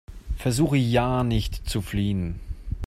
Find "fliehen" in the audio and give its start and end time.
1.83-2.39